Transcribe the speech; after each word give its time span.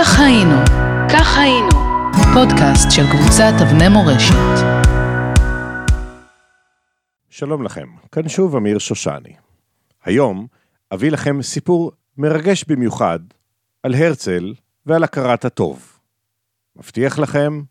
כך 0.00 0.20
היינו, 0.20 0.54
כך 1.12 1.38
היינו, 1.38 1.70
פודקאסט 2.34 2.90
של 2.90 3.02
קבוצת 3.12 3.52
אבני 3.62 3.88
מורשת. 3.88 4.64
שלום 7.30 7.62
לכם, 7.62 7.88
כאן 8.12 8.28
שוב 8.28 8.56
אמיר 8.56 8.78
שושני. 8.78 9.36
היום 10.04 10.46
אביא 10.94 11.10
לכם 11.10 11.42
סיפור 11.42 11.92
מרגש 12.16 12.64
במיוחד 12.68 13.18
על 13.82 13.94
הרצל 13.94 14.54
ועל 14.86 15.04
הכרת 15.04 15.44
הטוב. 15.44 15.98
מבטיח 16.76 17.18
לכם, 17.18 17.62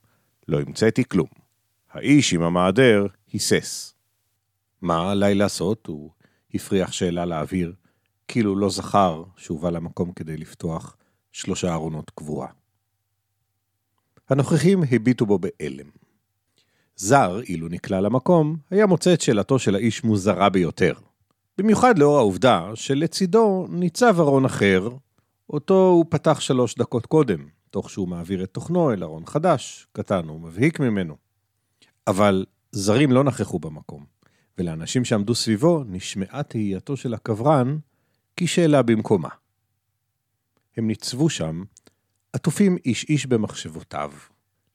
לא 0.48 0.60
המצאתי 0.60 1.04
כלום. 1.10 1.30
האיש 1.92 2.34
עם 2.34 2.42
המעדר 2.42 3.08
היסס. 3.34 3.96
מה 4.82 5.12
עליי 5.12 5.36
לעשות? 5.36 5.88
הוא 5.88 6.12
הפריח 6.54 6.92
שאלה 6.92 7.26
לאוויר, 7.26 7.74
כאילו 8.28 8.56
לא 8.56 8.70
זכר 8.70 9.24
שהובא 9.38 9.70
למקום 9.70 10.12
כדי 10.12 10.38
לפתוח 10.38 10.97
שלושה 11.38 11.74
ארונות 11.74 12.10
קבורה. 12.10 12.48
הנוכחים 14.30 14.84
הביטו 14.92 15.26
בו 15.26 15.40
בהלם. 15.40 15.90
זר, 16.96 17.42
אילו 17.42 17.68
נקלע 17.68 18.02
למקום, 18.02 18.58
היה 18.72 18.86
מוצא 18.86 19.14
את 19.14 19.22
שאלתו 19.22 19.60
של 19.60 19.76
האיש 19.76 20.04
מוזרה 20.04 20.50
ביותר. 20.50 20.94
במיוחד 21.58 22.00
לאור 22.00 22.18
העובדה 22.18 22.72
שלצידו 22.76 23.68
ניצב 23.70 24.20
ארון 24.20 24.46
אחר, 24.46 24.90
אותו 25.50 25.90
הוא 25.90 26.06
פתח 26.10 26.40
שלוש 26.40 26.76
דקות 26.76 27.06
קודם, 27.06 27.48
תוך 27.70 27.90
שהוא 27.90 28.08
מעביר 28.08 28.44
את 28.44 28.50
תוכנו 28.54 28.92
אל 28.92 29.04
ארון 29.04 29.26
חדש, 29.26 29.88
קטן 29.92 30.30
ומבהיק 30.30 30.80
ממנו. 30.80 31.16
אבל 32.08 32.46
זרים 32.72 33.12
לא 33.12 33.24
נכחו 33.24 33.60
במקום, 33.60 34.06
ולאנשים 34.58 35.06
שעמדו 35.06 35.36
סביבו 35.36 35.84
נשמעה 35.88 36.44
תהייתו 36.44 36.98
של 36.98 37.14
הקברן 37.14 37.78
כשאלה 38.38 38.82
במקומה. 38.82 39.30
הם 40.78 40.88
ניצבו 40.88 41.30
שם, 41.30 41.64
עטופים 42.34 42.78
איש 42.86 43.04
איש 43.10 43.26
במחשבותיו, 43.26 44.12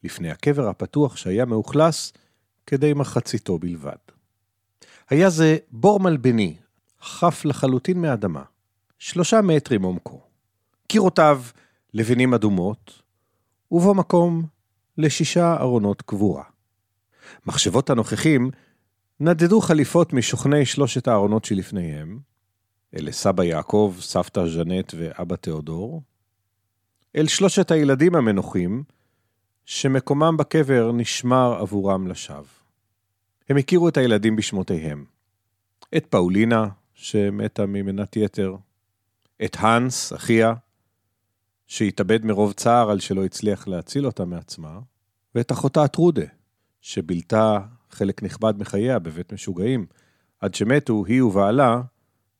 לפני 0.05 0.31
הקבר 0.31 0.69
הפתוח 0.69 1.17
שהיה 1.17 1.45
מאוכלס 1.45 2.13
כדי 2.67 2.93
מחציתו 2.93 3.59
בלבד. 3.59 3.97
היה 5.11 5.31
זה 5.31 5.57
בור 5.71 6.01
מלבני, 6.01 6.57
חף 7.03 7.45
לחלוטין 7.45 8.01
מאדמה, 8.01 8.43
שלושה 8.99 9.41
מטרים 9.41 9.83
עומקו. 9.83 10.21
קירותיו 10.87 11.43
לבנים 11.95 12.35
אדומות, 12.35 13.03
ובו 13.71 13.95
מקום 13.95 14.47
לשישה 14.98 15.57
ארונות 15.61 16.03
קבורה. 16.03 16.45
מחשבות 17.47 17.91
הנוכחים 17.91 18.51
נדדו 19.21 19.61
חליפות 19.61 20.13
משוכני 20.13 20.67
שלושת 20.67 21.09
הארונות 21.09 21.45
שלפניהם, 21.45 22.19
אלה 22.97 23.12
סבא 23.12 23.45
יעקב, 23.45 23.95
סבתא 24.01 24.47
ז'נט 24.47 24.95
ואבא 24.97 25.37
תיאודור, 25.37 26.03
אל 27.17 27.27
שלושת 27.27 27.71
הילדים 27.71 28.15
המנוחים, 28.15 28.85
שמקומם 29.65 30.37
בקבר 30.37 30.93
נשמר 30.93 31.57
עבורם 31.61 32.07
לשווא. 32.07 32.45
הם 33.48 33.57
הכירו 33.57 33.89
את 33.89 33.97
הילדים 33.97 34.37
בשמותיהם. 34.37 35.05
את 35.97 36.07
פאולינה, 36.07 36.69
שמתה 36.95 37.67
ממנת 37.67 38.17
יתר, 38.17 38.57
את 39.45 39.57
האנס, 39.59 40.13
אחיה, 40.13 40.55
שהתאבד 41.67 42.25
מרוב 42.25 42.53
צער 42.53 42.91
על 42.91 43.01
שלא 43.01 43.25
הצליח 43.25 43.69
להציל 43.69 44.07
אותה 44.07 44.25
מעצמה, 44.25 44.81
ואת 45.35 45.53
אחותה 45.53 45.89
טרודה, 45.89 46.27
שבילתה 46.81 47.59
חלק 47.91 48.23
נכבד 48.23 48.55
מחייה 48.59 48.98
בבית 48.98 49.33
משוגעים, 49.33 49.87
עד 50.41 50.55
שמתו 50.55 51.05
היא 51.05 51.23
ובעלה 51.23 51.83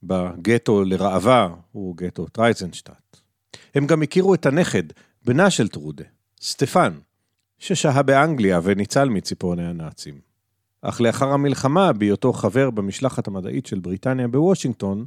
בגטו 0.03 0.85
לראווה, 0.85 1.55
הוא 1.73 1.97
גטו 1.97 2.27
טרייזנשטט. 2.27 3.17
הם 3.75 3.87
גם 3.87 4.03
הכירו 4.03 4.35
את 4.35 4.47
הנכד, 4.47 4.83
בנה 5.25 5.51
של 5.51 5.69
טרודה, 5.69 6.05
סטפן, 6.41 6.99
ששהה 7.59 8.03
באנגליה 8.03 8.61
וניצל 8.63 9.09
מציפורני 9.09 9.67
הנאצים. 9.67 10.21
אך 10.83 11.01
לאחר 11.01 11.29
המלחמה, 11.29 11.93
בהיותו 11.93 12.33
חבר 12.33 12.71
במשלחת 12.71 13.29
המדעית 13.29 13.67
של 13.67 13.79
בריטניה 13.79 14.29
בוושינגטון, 14.29 15.07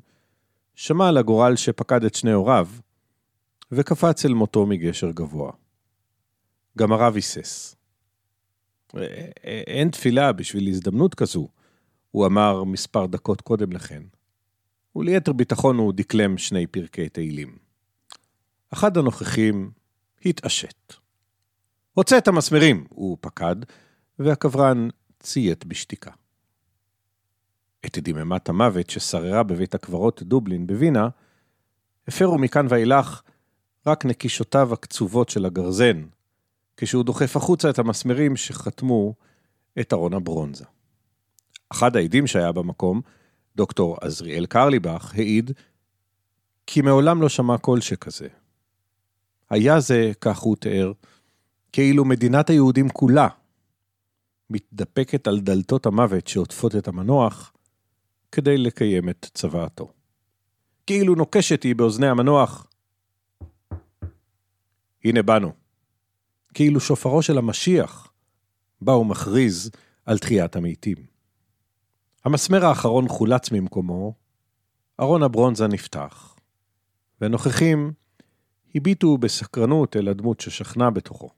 שמע 0.75 1.07
על 1.07 1.17
הגורל 1.17 1.56
שפקד 1.56 2.03
את 2.03 2.16
שני 2.16 2.31
הוריו, 2.31 2.67
וקפץ 3.72 4.25
אל 4.25 4.33
מותו 4.33 4.66
מגשר 4.66 5.12
גבוה. 5.12 5.51
גם 6.77 6.91
הרב 6.91 7.16
היסס. 7.16 7.75
אין 9.44 9.89
תפילה 9.89 10.31
בשביל 10.31 10.67
הזדמנות 10.67 11.16
כזו, 11.16 11.47
הוא 12.12 12.25
אמר 12.25 12.63
מספר 12.63 13.06
דקות 13.06 13.41
קודם 13.41 13.72
לכן. 13.72 14.03
וליתר 14.95 15.33
ביטחון 15.33 15.78
הוא 15.78 15.94
דקלם 15.94 16.38
שני 16.38 16.67
פרקי 16.67 17.09
תהילים. 17.09 17.57
אחד 18.73 18.97
הנוכחים 18.97 19.72
התעשת. 20.25 20.94
הוצא 21.94 22.17
את 22.17 22.28
המסמרים, 22.28 22.85
הוא 22.89 23.17
פקד, 23.22 23.56
והקברן 24.19 24.88
ציית 25.19 25.66
בשתיקה. 25.66 26.11
את 27.85 27.97
דממת 27.97 28.50
המוות 28.50 28.89
ששררה 28.89 29.44
בבית 29.44 29.75
הקברות 29.75 30.23
דובלין 30.23 30.67
בווינה, 30.67 31.07
הפרו 32.07 32.38
מכאן 32.38 32.66
ואילך 32.69 33.22
רק 33.88 34.06
נקישותיו 34.06 34.73
הקצובות 34.73 35.29
של 35.29 35.45
הגרזן, 35.45 36.03
כשהוא 36.77 37.03
דוחף 37.03 37.35
החוצה 37.35 37.69
את 37.69 37.79
המסמרים 37.79 38.35
שחתמו 38.35 39.13
את 39.79 39.94
ארון 39.94 40.13
הברונזה. 40.13 40.66
אחד 41.72 41.95
העדים 41.95 42.27
שהיה 42.27 42.51
במקום, 42.51 43.01
דוקטור 43.55 43.97
עזריאל 44.01 44.45
קרליבך, 44.45 45.13
העיד 45.16 45.51
כי 46.67 46.81
מעולם 46.81 47.21
לא 47.21 47.29
שמע 47.29 47.57
קול 47.57 47.81
שכזה. 47.81 48.27
היה 49.49 49.79
זה, 49.79 50.11
כך 50.21 50.39
הוא 50.39 50.55
תיאר, 50.55 50.91
כאילו 51.71 52.05
מדינת 52.05 52.49
היהודים 52.49 52.89
כולה 52.89 53.27
מתדפקת 54.49 55.27
על 55.27 55.39
דלתות 55.39 55.85
המוות 55.85 56.27
שעוטפות 56.27 56.75
את 56.75 56.88
המנוח 56.88 57.53
כדי 58.31 58.57
לקיים 58.57 59.09
את 59.09 59.25
צוואתו. 59.33 59.91
כאילו 60.88 61.15
נוקשת 61.15 61.63
היא 61.63 61.75
באוזני 61.75 62.07
המנוח, 62.07 62.67
הנה 65.03 65.23
באנו. 65.23 65.51
כאילו 66.53 66.79
שופרו 66.79 67.21
של 67.21 67.38
המשיח 67.38 68.11
בא 68.81 68.91
ומכריז 68.91 69.71
על 70.05 70.17
תחיית 70.17 70.55
המתים. 70.55 71.14
המסמר 72.25 72.66
האחרון 72.66 73.08
חולץ 73.08 73.52
ממקומו, 73.52 74.13
ארון 75.00 75.24
הברונזה 75.24 75.68
נפתח, 75.68 76.36
והנוכחים 77.22 77.94
הביטו 78.75 79.18
בסקרנות 79.18 79.96
אל 79.96 80.08
הדמות 80.08 80.40
ששכנה 80.40 80.90
בתוכו. 80.90 81.30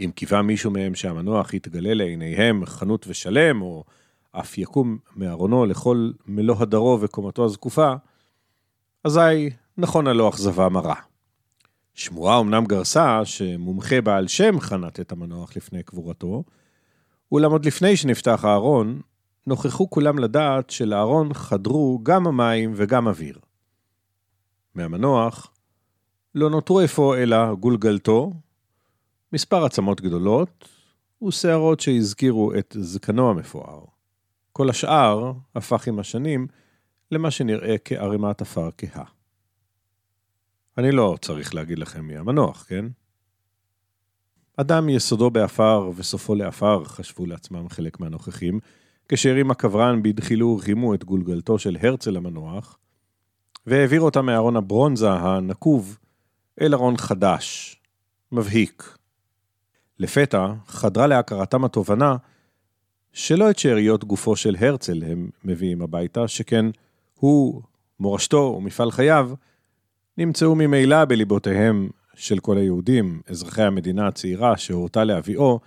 אם 0.00 0.10
קיווה 0.14 0.42
מישהו 0.42 0.70
מהם 0.70 0.94
שהמנוח 0.94 1.54
יתגלה 1.54 1.94
לעיניהם 1.94 2.66
חנות 2.66 3.06
ושלם, 3.08 3.62
או 3.62 3.84
אף 4.32 4.58
יקום 4.58 4.98
מארונו 5.16 5.66
לכל 5.66 6.10
מלוא 6.26 6.56
הדרו 6.58 6.98
וקומתו 7.00 7.44
הזקופה, 7.44 7.94
אזי 9.04 9.50
נכונה 9.78 10.12
לו 10.12 10.28
אכזבה 10.28 10.68
מרה. 10.68 10.96
שמועה 11.94 12.40
אמנם 12.40 12.64
גרסה 12.64 13.24
שמומחה 13.24 14.00
בעל 14.00 14.28
שם 14.28 14.60
חנת 14.60 15.00
את 15.00 15.12
המנוח 15.12 15.56
לפני 15.56 15.82
קבורתו, 15.82 16.44
אולם 17.32 17.50
עוד 17.50 17.64
לפני 17.66 17.96
שנפתח 17.96 18.44
הארון, 18.44 19.00
נוכחו 19.46 19.90
כולם 19.90 20.18
לדעת 20.18 20.70
שלארון 20.70 21.34
חדרו 21.34 22.00
גם 22.02 22.26
המים 22.26 22.72
וגם 22.76 23.08
אוויר. 23.08 23.38
מהמנוח 24.74 25.52
לא 26.34 26.50
נותרו 26.50 26.84
אפוא 26.84 27.16
אלא 27.16 27.54
גולגלתו, 27.54 28.32
מספר 29.32 29.64
עצמות 29.64 30.00
גדולות 30.00 30.68
ושערות 31.22 31.80
שהזכירו 31.80 32.54
את 32.54 32.76
זקנו 32.80 33.30
המפואר. 33.30 33.84
כל 34.52 34.70
השאר 34.70 35.32
הפך 35.54 35.88
עם 35.88 35.98
השנים 35.98 36.46
למה 37.10 37.30
שנראה 37.30 37.78
כערימת 37.84 38.40
עפר 38.40 38.70
כהה. 38.78 39.04
אני 40.78 40.92
לא 40.92 41.16
צריך 41.20 41.54
להגיד 41.54 41.78
לכם 41.78 42.04
מי 42.04 42.16
המנוח, 42.16 42.64
כן? 42.68 42.86
אדם 44.56 44.88
יסודו 44.88 45.30
באפר 45.30 45.90
וסופו 45.96 46.34
לאפר, 46.34 46.84
חשבו 46.84 47.26
לעצמם 47.26 47.68
חלק 47.68 48.00
מהנוכחים, 48.00 48.60
כשהרים 49.08 49.50
הקברן 49.50 50.02
בדחילו 50.02 50.48
ורחימו 50.48 50.94
את 50.94 51.04
גולגלתו 51.04 51.58
של 51.58 51.76
הרצל 51.82 52.16
המנוח, 52.16 52.78
והעביר 53.66 54.00
אותה 54.00 54.22
מארון 54.22 54.56
הברונזה 54.56 55.10
הנקוב 55.10 55.98
אל 56.60 56.74
ארון 56.74 56.96
חדש, 56.96 57.76
מבהיק. 58.32 58.96
לפתע 59.98 60.52
חדרה 60.66 61.06
להכרתם 61.06 61.64
התובנה 61.64 62.16
שלא 63.12 63.50
את 63.50 63.58
שאריות 63.58 64.04
גופו 64.04 64.36
של 64.36 64.56
הרצל 64.60 65.02
הם 65.06 65.30
מביאים 65.44 65.82
הביתה, 65.82 66.28
שכן 66.28 66.66
הוא, 67.14 67.62
מורשתו 68.00 68.54
ומפעל 68.58 68.90
חייו, 68.90 69.30
נמצאו 70.18 70.54
ממילא 70.54 71.04
בליבותיהם 71.04 71.88
של 72.16 72.38
כל 72.38 72.58
היהודים, 72.58 73.20
אזרחי 73.26 73.62
המדינה 73.62 74.06
הצעירה 74.06 74.56
שהורתה 74.56 75.04
להביאו, 75.04 75.60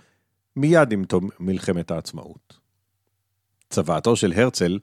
מיד 0.56 0.92
עם 0.92 1.04
תום 1.04 1.28
מלחמת 1.40 1.90
העצמאות. 1.90 2.58
צוואתו 3.70 4.16
של 4.16 4.32
הרצל, 4.32 4.78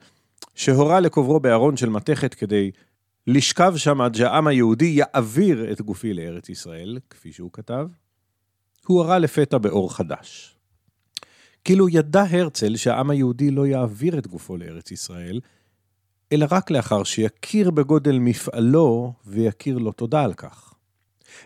שהורה 0.55 0.99
לקוברו 0.99 1.39
בארון 1.39 1.77
של 1.77 1.89
מתכת 1.89 2.33
כדי 2.33 2.71
לשכב 3.27 3.73
שם 3.77 4.01
עד 4.01 4.15
שהעם 4.15 4.47
היהודי 4.47 4.85
יעביר 4.85 5.71
את 5.71 5.81
גופי 5.81 6.13
לארץ 6.13 6.49
ישראל, 6.49 6.99
כפי 7.09 7.31
שהוא 7.31 7.49
כתב, 7.53 7.87
הוא 8.87 9.01
הראה 9.01 9.19
לפתע 9.19 9.57
באור 9.57 9.93
חדש. 9.93 10.55
כאילו 11.63 11.89
ידע 11.89 12.23
הרצל 12.29 12.75
שהעם 12.75 13.09
היהודי 13.09 13.51
לא 13.51 13.67
יעביר 13.67 14.17
את 14.17 14.27
גופו 14.27 14.57
לארץ 14.57 14.91
ישראל, 14.91 15.39
אלא 16.31 16.45
רק 16.51 16.71
לאחר 16.71 17.03
שיכיר 17.03 17.71
בגודל 17.71 18.19
מפעלו 18.19 19.13
ויכיר 19.25 19.77
לו 19.77 19.91
תודה 19.91 20.23
על 20.23 20.33
כך. 20.33 20.74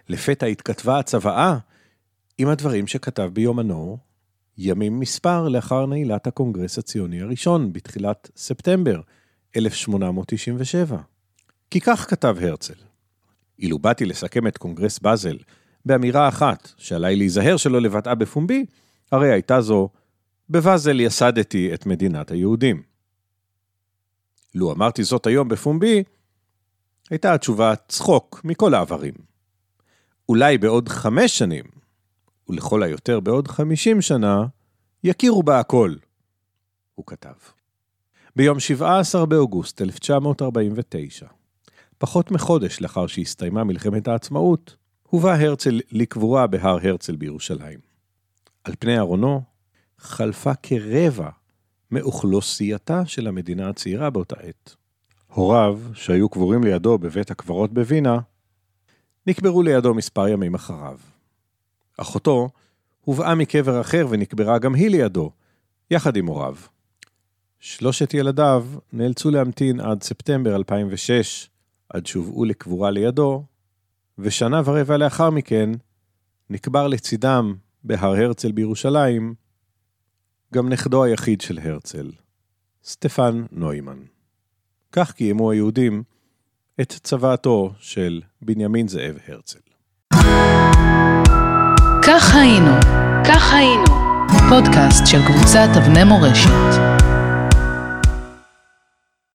לפתע 0.10 0.46
התכתבה 0.46 1.00
הצוואה 1.00 1.58
עם 2.38 2.48
הדברים 2.48 2.88
שכתב 2.88 3.30
ביומנו, 3.34 3.98
ימים 4.58 5.00
מספר 5.00 5.48
לאחר 5.50 5.86
נעילת 5.86 6.28
הקונגרס 6.28 6.78
הציוני 6.78 7.22
הראשון, 7.22 7.74
בתחילת 7.74 8.30
ספטמבר 8.36 9.02
1897. 9.58 10.98
כי 11.72 11.80
כך 11.82 12.10
כתב 12.10 12.36
הרצל: 12.42 12.74
אילו 13.60 13.80
באתי 13.80 14.06
לסכם 14.06 14.48
את 14.48 14.58
קונגרס 14.58 15.00
באזל 15.00 15.38
באמירה 15.86 16.28
אחת, 16.28 16.72
שעליי 16.78 17.16
להיזהר 17.16 17.58
שלא 17.58 17.82
לבטאה 17.82 18.16
בפומבי, 18.16 18.66
הרי 19.12 19.32
הייתה 19.32 19.62
זו, 19.62 19.90
בבאזל 20.50 21.00
יסדתי 21.00 21.74
את 21.74 21.86
מדינת 21.86 22.32
היהודים. 22.32 22.84
לו 24.56 24.72
אמרתי 24.72 25.04
זאת 25.04 25.28
היום 25.28 25.48
בפומבי, 25.48 26.04
הייתה 27.10 27.34
התשובה 27.34 27.74
צחוק 27.88 28.42
מכל 28.44 28.74
העברים. 28.74 29.14
אולי 30.30 30.58
בעוד 30.58 30.90
חמש 30.90 31.38
שנים, 31.38 31.64
ולכל 32.50 32.84
היותר 32.84 33.20
בעוד 33.20 33.48
חמישים 33.48 34.02
שנה, 34.02 34.46
יכירו 35.04 35.44
בה 35.44 35.60
הכל, 35.60 35.96
הוא 36.96 37.06
כתב. 37.06 37.34
ביום 38.36 38.60
17 38.60 39.26
באוגוסט 39.26 39.82
1949, 39.82 41.28
פחות 41.98 42.32
מחודש 42.32 42.82
לאחר 42.82 43.08
שהסתיימה 43.08 43.64
מלחמת 43.64 44.08
העצמאות, 44.08 44.76
הובא 45.04 45.32
הרצל 45.32 45.80
לקבורה 45.92 46.48
בהר 46.48 46.78
הרצל 46.88 47.16
בירושלים. 47.16 47.80
על 48.64 48.74
פני 48.80 49.00
ארונו 49.00 49.42
חלפה 49.98 50.54
כרבע 50.64 51.30
מאוכלוסייתה 51.92 53.06
של 53.06 53.28
המדינה 53.28 53.70
הצעירה 53.70 54.10
באותה 54.10 54.36
עת. 54.40 54.76
הוריו, 55.28 55.80
שהיו 55.94 56.30
קבורים 56.30 56.64
לידו 56.64 56.98
בבית 56.98 57.32
הקברות 57.32 57.74
בווינה, 57.74 58.20
נקברו 59.28 59.64
לידו 59.64 59.94
מספר 59.94 60.28
ימים 60.28 60.54
אחריו. 60.54 60.98
אחותו 61.98 62.50
הובאה 63.02 63.36
מקבר 63.36 63.82
אחר 63.82 64.08
ונקברה 64.10 64.60
גם 64.60 64.76
היא 64.76 64.90
לידו, 64.90 65.32
יחד 65.92 66.16
עם 66.16 66.26
הוריו. 66.26 66.56
שלושת 67.60 68.14
ילדיו 68.14 68.66
נאלצו 68.94 69.32
להמתין 69.32 69.80
עד 69.80 70.04
ספטמבר 70.04 70.56
2006, 70.56 71.50
עד 71.90 72.06
שהובאו 72.06 72.46
לקבורה 72.46 72.92
לידו, 72.92 73.44
ושנה 74.20 74.62
ורבע 74.66 74.98
לאחר 74.98 75.30
מכן 75.30 75.70
נקבר 76.50 76.88
לצידם 76.88 77.56
בהר 77.84 78.16
הרצל 78.16 78.52
בירושלים, 78.52 79.36
גם 80.54 80.70
נכדו 80.70 81.04
היחיד 81.04 81.42
של 81.42 81.60
הרצל, 81.60 82.12
סטפן 82.84 83.46
נוימן. 83.52 84.00
כך 84.92 85.12
קיימו 85.12 85.52
היהודים 85.52 86.04
את 86.82 86.94
צוואתו 87.04 87.72
של 87.80 88.22
בנימין 88.42 88.88
זאב 88.88 89.18
הרצל. 89.28 89.60
כך 92.02 92.36
היינו, 92.36 92.72
כך 93.26 93.54
היינו, 93.54 93.86
פודקאסט 94.50 95.08
של 95.08 95.18
קבוצת 95.28 95.70
אבני 95.78 96.04
מורשת. 96.04 96.89